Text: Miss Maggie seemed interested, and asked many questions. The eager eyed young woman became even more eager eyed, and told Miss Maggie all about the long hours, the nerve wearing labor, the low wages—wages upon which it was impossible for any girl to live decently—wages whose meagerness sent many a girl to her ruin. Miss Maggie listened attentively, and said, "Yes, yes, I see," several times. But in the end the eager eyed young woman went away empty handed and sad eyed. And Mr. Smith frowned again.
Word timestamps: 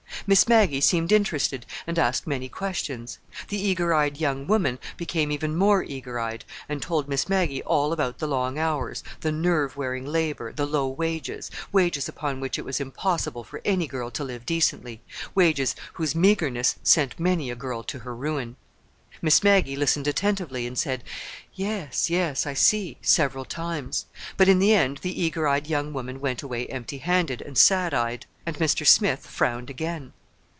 Miss 0.27 0.47
Maggie 0.47 0.81
seemed 0.81 1.11
interested, 1.11 1.65
and 1.87 1.97
asked 1.97 2.27
many 2.27 2.47
questions. 2.47 3.17
The 3.49 3.59
eager 3.59 3.91
eyed 3.91 4.17
young 4.19 4.45
woman 4.45 4.77
became 4.95 5.31
even 5.31 5.55
more 5.55 5.81
eager 5.83 6.19
eyed, 6.19 6.45
and 6.69 6.79
told 6.79 7.09
Miss 7.09 7.27
Maggie 7.27 7.63
all 7.63 7.91
about 7.91 8.19
the 8.19 8.27
long 8.27 8.59
hours, 8.59 9.03
the 9.21 9.31
nerve 9.31 9.75
wearing 9.75 10.05
labor, 10.05 10.53
the 10.53 10.67
low 10.67 10.87
wages—wages 10.87 12.07
upon 12.07 12.39
which 12.39 12.59
it 12.59 12.63
was 12.65 12.79
impossible 12.79 13.43
for 13.43 13.61
any 13.65 13.87
girl 13.87 14.11
to 14.11 14.23
live 14.23 14.45
decently—wages 14.45 15.75
whose 15.93 16.13
meagerness 16.15 16.75
sent 16.83 17.19
many 17.19 17.49
a 17.49 17.55
girl 17.55 17.81
to 17.83 17.99
her 17.99 18.15
ruin. 18.15 18.57
Miss 19.23 19.43
Maggie 19.43 19.75
listened 19.75 20.07
attentively, 20.07 20.65
and 20.65 20.77
said, 20.77 21.03
"Yes, 21.53 22.09
yes, 22.09 22.45
I 22.47 22.53
see," 22.53 22.97
several 23.01 23.45
times. 23.45 24.05
But 24.37 24.47
in 24.49 24.59
the 24.59 24.73
end 24.73 24.99
the 24.99 25.19
eager 25.21 25.47
eyed 25.47 25.67
young 25.67 25.93
woman 25.93 26.19
went 26.21 26.41
away 26.41 26.67
empty 26.67 26.99
handed 26.99 27.41
and 27.41 27.57
sad 27.57 27.93
eyed. 27.93 28.25
And 28.45 28.55
Mr. 28.55 28.87
Smith 28.87 29.27
frowned 29.27 29.69
again. 29.69 30.13